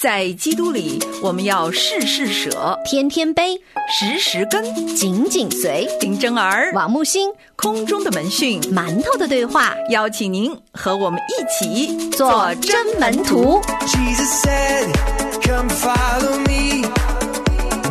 [0.00, 4.64] 在基督里，我们要事事舍，天天背，时时跟。
[4.96, 5.86] 紧紧随。
[6.00, 13.60] 丁真儿，王木星，空中的门讯，馒头的对话，邀请您和我们一起做真门徒。
[13.86, 14.90] Jesus said,
[15.42, 16.88] Come follow me.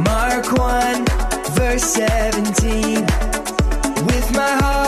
[0.04, 1.06] Mark 1,
[1.54, 3.06] verse 17.
[4.08, 4.79] With my heart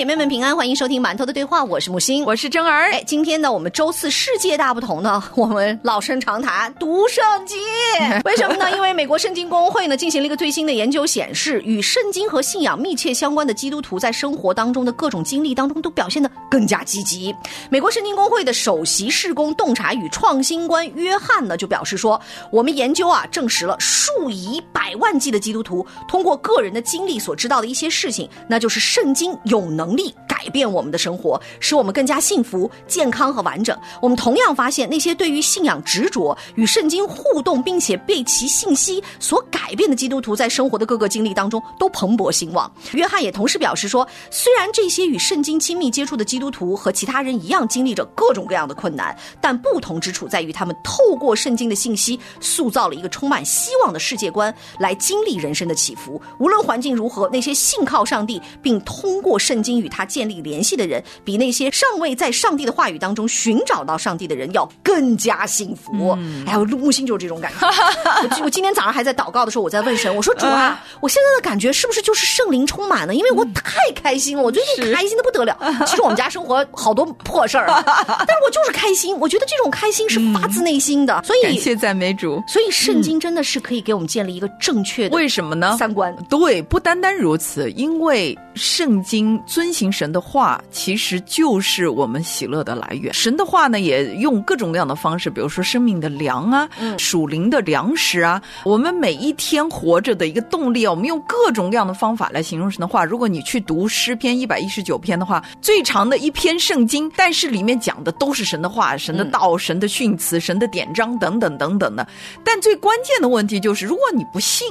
[0.00, 2.24] 姐妹们平安，欢迎收听馒头的对话，我是木星。
[2.24, 2.90] 我是真儿。
[2.90, 7.58] 哎，今天呢，我们周四世界大不同呢， 我们老生常谈读圣经。
[8.24, 8.70] 为什么呢？
[8.70, 17.36] 因为美国圣经公会呢进行了一个最新的研究，显示与圣经和信仰密切相关的基督徒在生活当中的各种经历当中都表现得更加积极。
[17.68, 22.18] 美国圣经公会的首席事工洞察与创新官约翰呢就表示说，
[22.50, 33.78] 我们研究啊证实了数以百万计的基督徒通过个人的经历所知道的一些事情，那就是圣经有能力改变我们的生活，使我们更加幸福、健康和完整。
[34.00, 42.72] 我们同样发现，那些对于信仰执着、与圣经互动，并且被其信息所改变的基督徒，在生活的各个经历当中都蓬勃兴旺。
[42.92, 56.18] 约翰也同时表示说，虽然这些与圣经亲密接触的基督徒和其他人一样经历着各种各样的困难，但不同之处在于，他们透过圣经的信息，塑造了一个充满希望的世界观，来经历人生的起伏。
[56.38, 66.10] 无论环境如何，那些信靠上帝并通过圣经与他建立联系的人，比那些尚未在上帝的话语当中寻找到上帝的人要更加幸福。
[66.46, 67.66] 哎呀，我木星就是这种感觉。
[67.66, 73.14] 我我今天早上还在祷告的时候，我在问神，我说 主啊，我现在的感觉是不是就是圣灵充满了？
[73.14, 75.56] 因为我太开心了，我最近开心的不得了。
[75.86, 79.16] 其实我们家生活好多破事儿啊，但是我就是开心。
[79.18, 82.42] 我觉得这种开心是发自内心的，所以感谢赞美主。
[82.46, 85.76] 所以圣经真的是可以给我们建立一个正确的为什么呢？
[85.78, 86.14] 三观。
[86.28, 93.12] 对，不单单如此，因为圣经遵行神的话，其实就是我们喜乐的来源。
[93.14, 96.68] 神的话呢，也用各种各样的方式，比如说生命的粮啊，
[96.98, 103.04] 属灵的粮食啊，我们每一天活着的一个动力啊，我们用各种各样的方法来形容神的话。
[103.04, 112.06] 如果你去读诗篇一百一十九篇的话，最长的一篇圣经，但是里面讲的都是神的话、神的道、神的训词、神的典章等等等等的。
[112.44, 114.68] 但最关键的问题就是，如果你不信。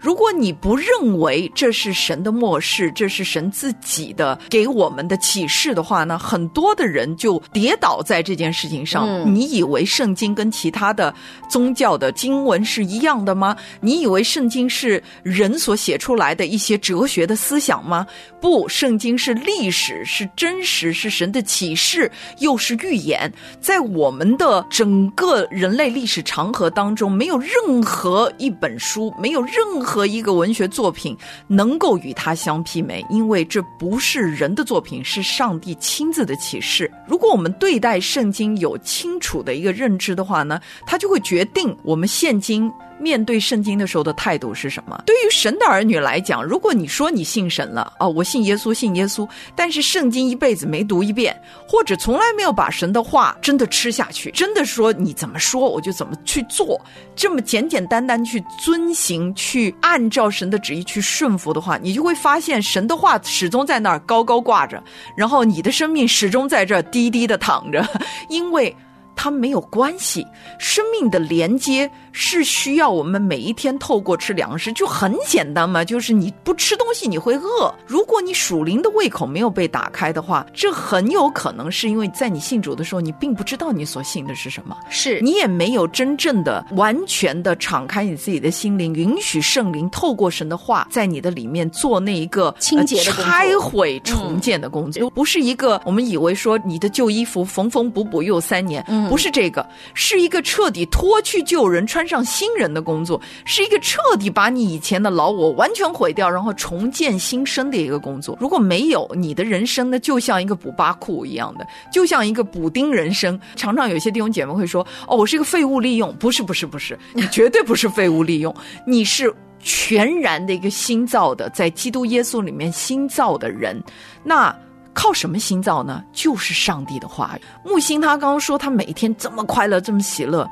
[0.00, 9.06] 如果你不认为这是神的漠视，这是神自己的给我们的启示的话呢，很多的人就跌倒在这件事情上。
[9.06, 11.12] 嗯你以为圣经跟其他的
[11.48, 13.56] 宗教的经文是一样的吗？
[13.80, 18.06] 你以为圣经是人所写出来的一些哲学的思想吗？
[18.40, 23.30] 不，圣经是历史，是真实，是神的启示，又是预言。
[23.60, 31.16] 在我们的整个人类历史长河当中，没有任何一本书，没有任任何一个文学作品
[31.48, 36.90] 能够与它相媲美，因为这不是人的作品，是上帝亲自的启示。
[37.06, 42.72] 如果我们对待圣经有清楚的一个认知的话呢，它就会决定我们现今。
[42.98, 45.02] 面对圣经的时候的态度是什么？
[45.06, 56.80] 对于神的儿女来讲，如果你说你信神了啊、我信耶稣，信耶稣，但是圣经一辈子没读一遍，或者从来没有把神的话真的吃下去，真的说你怎么说我就怎么去做，
[57.14, 64.82] 这么简简单单去遵行，去按照神的旨意去顺服的话，你就会发现神的话始终在那儿高高挂着，
[65.16, 67.86] 然后你的生命始终在这儿低低的躺着，
[68.28, 68.74] 因为。
[69.16, 70.24] 它没有关系，
[70.58, 77.74] 生命的连接是需要我们每一天透过吃粮食，就很简单嘛，就是你不吃东西你会饿。
[77.86, 84.76] 如果你属灵的胃口没有被打开的话，这很有可能是因为在你信主的时候，你并不知道你所信的是什么。
[84.90, 85.20] 是。
[85.20, 108.36] 你也没有真正的、完全的敞开你自己的心灵，允许圣灵透过神的话，在你的里面做那一个清洁的拆毁、重建的工作，不是一个我们以为说你的旧衣服缝缝补补又三年，不是这个，是一个彻底脱去旧人、穿上新人的工作，是一个彻底把你以前的老我完全毁掉，然后重建新生的一个工作。
[108.40, 113.38] 如果没有，你的人生呢，就像一个补巴库一样的，就像一个补丁人生。
[113.56, 118.54] 常常有些弟兄姐妹会说：“哦，我是一个废物利用。”不是，不是，不是，你绝对不是废物利用，
[118.86, 119.34] 你是。
[119.58, 123.82] 全然的一个新造的，在基督耶稣里面新造的人，
[124.22, 124.54] 那
[124.96, 126.02] 靠什么新造呢？
[126.10, 127.42] 就是上帝的话语。
[127.62, 130.48] 木星他刚刚说他每天这么快乐，这么喜乐，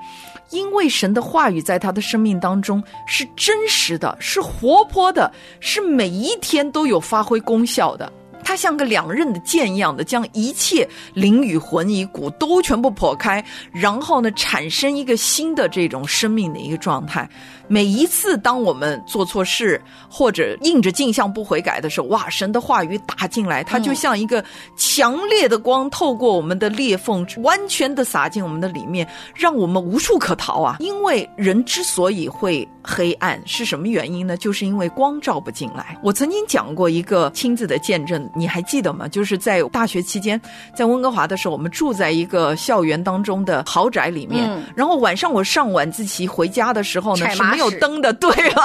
[0.50, 8.12] 因为神的话语在他的生命当中是真实的，是活泼的，是每一天都有发挥功效的。
[8.46, 13.42] 他像个两刃的剑一样的，将一切灵与魂、与骨都全部剖开，
[13.72, 17.26] 然后呢，产生一个新的这种生命的一个状态。
[17.66, 24.44] 每一次当我们做错事或者硬着镜像不悔改的时候，哇，神的话语打进来，它就像一个
[24.76, 30.76] 强烈的光，透过我们的裂缝，完全的洒进我们的里面，让我们无处可逃啊！
[30.80, 34.36] 因为人之所以会黑暗，是什么原因呢？
[34.36, 35.96] 就是因为光照不进来。
[36.02, 39.08] 我曾经讲过一个亲自的见证，你还记得吗？
[39.08, 40.40] 就是在大学期间，
[40.74, 47.78] 在温哥华的时候，我们住在一个校园当中的豪宅里面，嗯然后晚上我上晚自习回家的时候呢，没有屎。
[47.78, 48.62] 灯的，对了，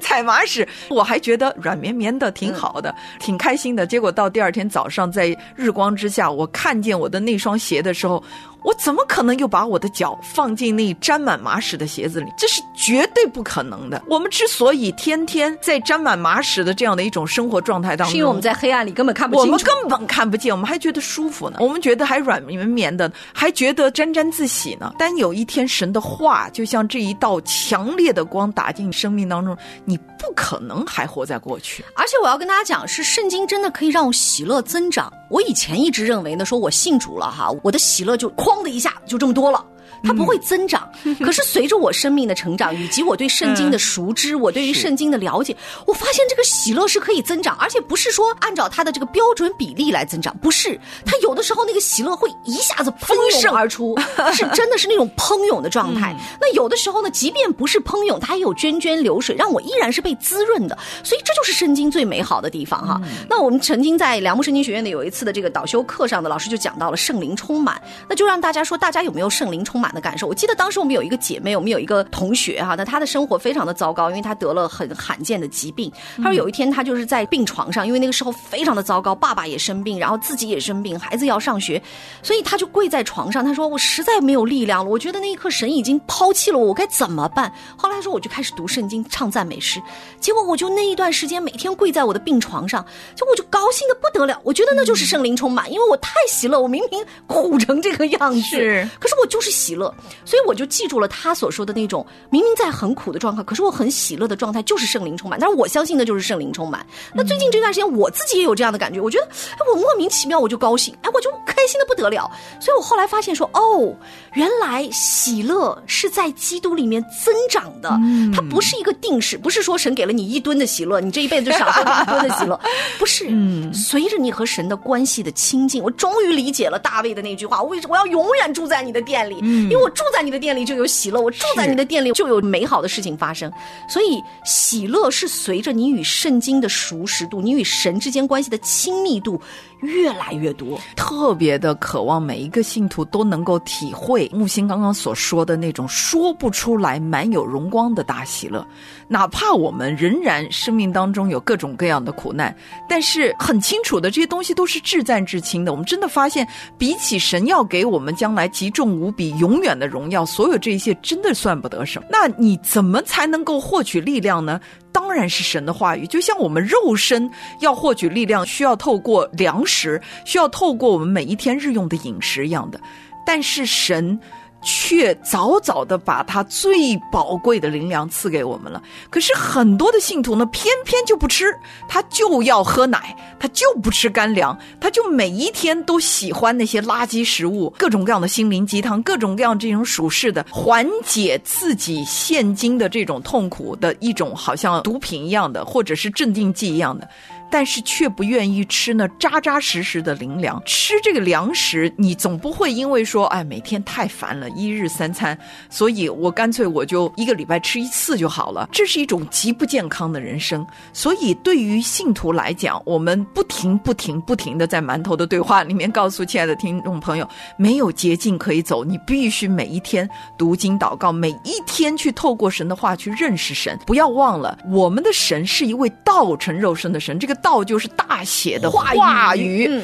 [0.00, 3.86] 踩马屎，我还觉得软绵绵的，挺好的，挺开心的。
[3.86, 8.22] 结果到第二天早上，在日光之下，我看见我的那双鞋的时候，
[8.64, 12.32] 我怎么可能又把我的脚放进那沾满马屎的鞋子里？
[12.36, 14.02] 这是绝对不可能的。
[14.06, 19.50] 我们之所以天天在沾满马屎的这样的一种生活状态当中，是因为我们在黑暗里根本看不清楚。
[19.50, 24.92] 我们根本看不见，我们还觉得舒服呢，我们觉得还软绵绵的，还觉得沾沾自喜呢。
[24.98, 29.98] 但有一天，神的话就像这一道强烈的光打进生命当中，你
[30.34, 31.84] 可能还活在过去。
[31.94, 35.12] 而且我要跟大家讲，是圣经真的可以让我喜乐增长。
[35.30, 39.64] 我以前一直认为呢，说我信主了哈，我的喜乐就哐的一下就这么多了。
[40.02, 40.88] 它不会增长，
[41.20, 45.56] 可是随着我生命的成长，以及我对圣经的熟知，我对于圣经的了解，
[45.86, 53.96] 我发现这个喜乐是可以增长，而且不是说按照它的这个标准比例来增长，不是，它有的时候那个喜乐会一下子喷涌而出，
[54.34, 56.14] 是真的是那种喷涌的状态。
[56.40, 60.76] 那有的时候呢，即便不是喷涌，它也有涓涓流水，让我依然是被滋润的。
[61.04, 63.00] 所以这就是圣经最美好的地方哈。
[63.28, 70.26] 那我们曾经在良木圣经学院的有一次的这个导修课上的老师就讲到了圣灵充满，那就让大家说，大家有没有圣灵充满的感受？
[70.26, 75.90] 我记得当时我们有一个姐妹，我们有一个同学哈，那她的生活非常的糟糕，因为她得了很罕见的疾病。
[76.16, 81.82] 她说有一天她就是在病床上，因为那个时候非常的糟糕，爸爸也生病，然后自己也生病，孩子要上学，
[82.22, 87.52] 所以她就跪在床上，她说我实在没有力量了，我觉得那一刻神已经抛弃了我，我该怎么办？
[87.76, 89.80] 后来她说我就开始读圣经，唱赞美诗，
[90.20, 92.84] 结果我就那一段时间每天跪在我的病床上，
[93.14, 99.81] 就我就高兴的不得了，我觉得那就是圣灵充满，因为我太喜乐，我明明苦成这个样子，是可是我就是喜乐，
[100.24, 105.38] 所以我就记住了他所说的那种明明在很苦的状态，可是我很喜乐的状态，就是圣灵充满。
[105.40, 106.84] 但是我相信的就是圣灵充满。
[107.14, 112.30] 那最近这段时间，我自己也有这样的感觉，我觉得，哎，我莫名其妙我就高兴，哎，我就开心的不得了。
[112.60, 113.94] 所以我后来发现说，哦，
[114.34, 117.90] 原来喜乐是在基督里面增长的，
[118.34, 122.58] 它不是一个定式，不是说神给了你一吨的喜乐，你这一辈子就享受这一吨的喜乐，
[122.98, 123.30] 不是。
[123.72, 129.36] 随着你和神的关系的亲近，我终于理解了大卫的那句话：为什么我要永远住在你的店里？
[129.70, 133.50] 因为我住在你的店里就有喜乐，我住在你的店里就有美好的事情发生。
[133.88, 139.40] 所以喜乐是随着你与圣经的熟识度，你与神之间关系的亲密度
[139.80, 140.78] 越来越多。
[140.96, 148.66] 特别的渴望每一个信徒都能够体会木星刚刚所说的那种说不出来、满有荣光的大喜乐。
[149.08, 152.54] 哪怕我们仍然生命当中有各种各样的苦难，
[152.88, 155.72] 但是很清楚的，这些东西都是至暂至轻的。
[155.72, 156.46] 我们真的发现，
[156.78, 162.08] 比起神要给我们将来极重无比、永永远的荣耀，所有这一切真的算不得什么。
[162.10, 164.58] 那你怎么才能够获取力量呢？
[164.90, 172.80] 当然是神的话语，就像我们肉身要获取力量，需要透过粮食，需要透过我们每一天日用的饮食一样的。
[173.26, 174.18] 但是神
[174.62, 178.82] 却早早的把他最宝贵的灵粮赐给我们了。
[179.10, 181.52] 可是很多的信徒呢，偏偏就不吃，
[181.88, 197.08] 他就要喝奶，他就不吃干粮，他就每一天都喜欢那些垃圾食物，各种各样的心灵鸡汤，各种各样这种属世的缓解自己现今的这种痛苦的一种，好像毒品一样的，或者是镇定剂一样的。
[197.52, 200.60] 但是却不愿意吃那扎扎实实的灵粮。
[200.64, 208.66] 吃这个粮食，你总不会因为说，哎，每天太烦了，一日三餐，所以我干脆我就一个礼拜吃一次就好了。
[208.72, 210.66] 这是一种极不健康的人生。
[210.94, 217.28] 所以对于信徒来讲，我们不停、不停、不停的在馒头的对话里面告诉亲爱的听众朋友，
[217.58, 223.78] 没有捷径可以走，你必须每一天读经祷告，每一天去透过神的话去认识神。
[223.86, 227.36] 不要忘了，我们的神是一位道成肉身的神，这个。
[227.42, 229.82] 道就是大写的话话语嗯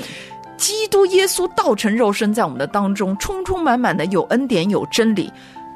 [0.56, 5.30] 基督耶稣道成肉身在我们的当中，充充满满的有恩典有真理。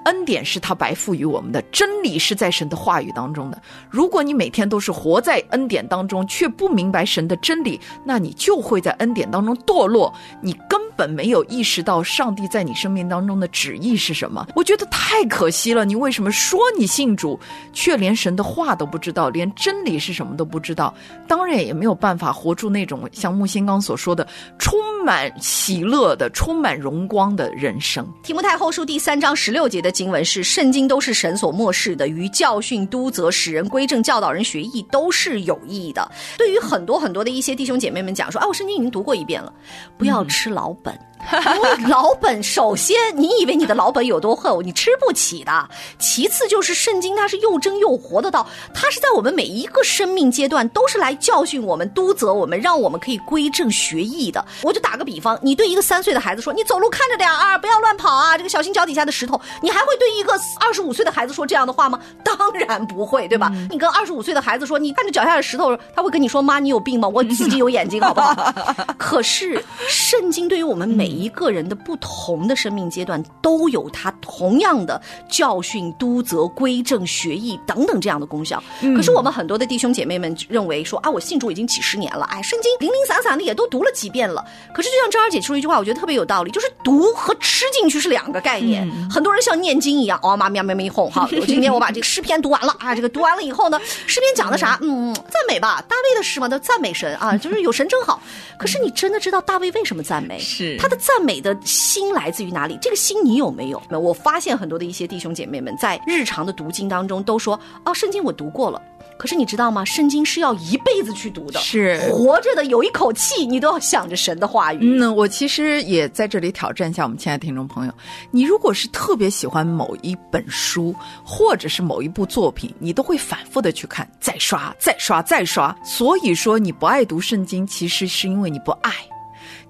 [0.04, 3.62] 恩典是他白赋予我们的，真理是在神的话语当中的。
[3.88, 14.46] 如果你每天都是活在恩典当中，却不明白神的真理，那你就会在恩典当中堕落，你根本没有意识到上帝在你生命当中的旨意是什么。
[14.54, 15.84] 我觉得太可惜了。
[15.84, 17.38] 你为什么说你信主，
[17.72, 20.94] 却连神的话都不知道，连真理是什么都不知道？
[21.26, 24.26] 当然也没有办法活出那种像木心刚所说的
[24.58, 28.06] 充满喜乐的、充满荣光的人生。
[28.22, 36.10] 提摩太后书第三章十六节的经文是：圣经都是神所漠视的，于教训、督责、使人归正、教导人学艺，都是有益的。
[36.38, 39.52] 对于很多很多的一些弟兄姐妹们讲说，啊，我圣经已经读过一遍了，
[39.98, 41.11] 不要吃老本。
[41.54, 45.68] 因 为老本，首先你以为你的老本有多厚，你吃不起的。
[45.98, 54.44] 其次就是圣经，它是又真又活的道，它是在我们每一个生命阶段都是来教训我们、督责我们，让我们可以归正学艺的。
[54.62, 61.98] 我就打个比方，你对一个三岁的孩子说：“你走路看着点啊，不要乱跑啊，这个小心脚底下的石头。”你还会对一个二十五岁的孩子说这样的话吗？
[62.24, 63.50] 当然不会，对吧？
[63.70, 67.08] 你跟二十五岁的孩子说：“你看着脚下的石头”，他会跟你说：“妈，你有病吗？
[67.08, 68.52] 我自己有眼睛，好不好？”
[68.98, 78.62] 可是圣经对于我们每一个人的不同的生命阶段，都有它同样的教训、督责、归正、学艺等等这样的功效。
[78.80, 84.44] 可是我们很多的弟兄姐妹们认为说啊，我信主已经几十年了，哎，圣经零零散散的也都读了几遍了。
[84.74, 88.90] 可是就像张二姐说一句话，我觉得特别有道理，就是读和吃进去是两个概念。
[89.10, 94.78] 很多人像念经一样，哦妈喵喵喵哄，哈，我今天我把这个诗篇读完了啊，这个读完了以后呢，诗篇讲的啥？
[94.82, 98.20] 嗯，赞美吧，大卫的诗嘛，都赞美神啊，就是有神真好。
[98.58, 100.38] 可是你真的知道大卫为什么赞美？
[100.38, 101.42] 是他的赞美。
[101.42, 102.78] 的心来自于哪里？
[102.80, 103.82] 这个心你有没有？
[103.90, 108.80] 我发现很多的一些弟兄姐妹们在日常的读经当中都说：“哦，圣经我读过了。”
[109.18, 109.84] 可是你知道吗？
[109.84, 114.78] 圣经是要一辈子去读的，是活着的有一口气，你都要想着神的话语。
[115.00, 117.92] 嗯，我其实也在这里挑战一下我们亲爱的听众朋友：
[118.30, 120.94] 你如果是特别喜欢某一本书，
[121.24, 125.76] 或者是某一部作品，你都会反复的去看，再刷、再刷、再刷。
[125.84, 128.92] 所以说，你不爱读圣经，其实是因为你不爱。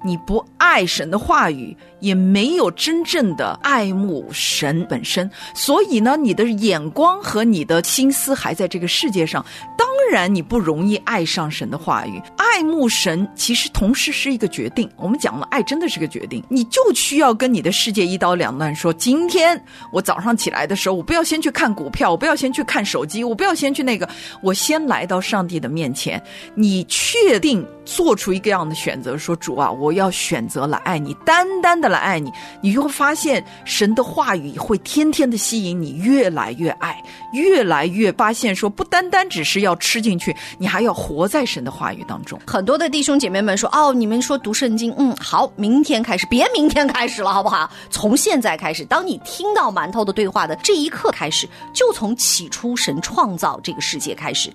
[0.03, 9.43] 你不爱神的话语，也没有真正的爱慕神本身，所以呢，你的眼光和你的心思还在这个世界上，
[9.79, 12.21] 当然你不容易爱上神的话语。
[12.37, 14.91] 爱慕神其实同时是一个决定。
[14.97, 18.75] 我们讲了，爱真的是个决定，你就需要跟你的世界一刀两断。
[18.75, 19.59] 说今天
[19.93, 24.09] 我早上起来的时候，我不要先去看股票，我不要先去看手机，我不要先去那个，
[24.43, 26.23] 我先来到上帝的面前。
[26.55, 37.01] 你确定做出一个样的选择，说主啊，我要选择来爱你，单单的来爱你，你就会发现神的话语会天天的吸引你，越来越爱，
[37.33, 42.41] 越来越发现说不单单只是要吃进去，你还要活在神的话语当中。
[42.45, 47.71] 很多的弟兄姐妹们说：“哦，你们说读圣经，嗯，好，明天开始，别明天开始了，好不好？
[47.91, 54.51] 从现在开始，当你听到馒头的对话的这一刻开始，就从起初神创造这个世界开始，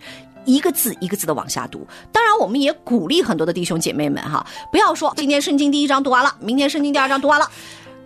[0.47, 1.85] 一个字一个字的往下读。
[2.11, 7.47] 当然，我们也鼓励很多的弟兄姐妹们哈，不要说今天圣经第一章读完了，明天圣经第二章读完了。”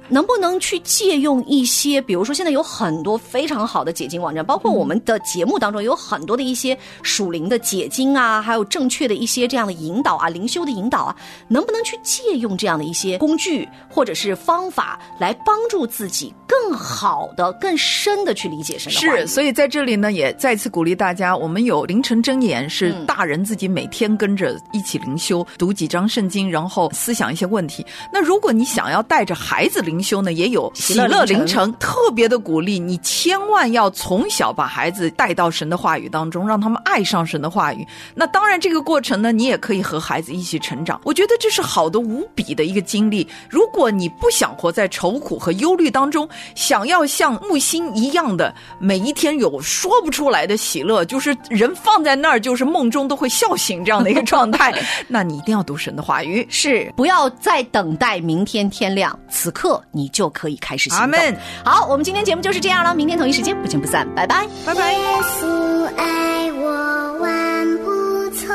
[0.10, 11.16] 能不能去借用一些，比如说现在有很多非常好的解经网站，包括我们的节目当中有很多的一些属灵的解经啊，还有正确的一些这样的引导啊，灵修的引导啊，
[11.48, 19.00] 能不能去借用这样的一些工具或者是方法来帮助自己更好的、更深的去理解神的？
[19.00, 27.86] 是，所以在这里呢，也再次鼓励大家，我们有凌晨真言，是大人自己每天跟着一起灵修，读几章圣经，然后思想一些问题。
[28.12, 37.86] 那如果你想要带着孩子灵修呢，也有喜乐凌晨，特别的鼓励你，千万要从小把孩子带到神的话语当中，让他们爱上神的话语。
[38.16, 41.00] 那当然，这个过程呢，你也可以和孩子一起成长。
[41.04, 43.28] 我觉得这是好的无比的一个经历。
[43.50, 54.74] 如果你不想活在愁苦和忧虑当中，想要像木星一样的每一天有说不出来的喜乐，就是人放在那儿就是梦中都会笑醒这样的一个状态，
[55.08, 56.46] 那你一定要读神的话语。
[56.50, 61.20] 是，不要再等待明天天亮，此刻你就可以开始行动。
[61.64, 64.94] 好，我们今天节目就是这样了，明天同一时间不见不散，拜拜，拜拜。
[64.94, 68.54] 耶稣爱我万不错，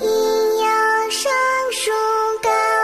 [0.00, 0.08] 因
[0.60, 0.68] 要
[1.10, 1.30] 上
[1.72, 1.90] 树
[2.42, 2.77] 高。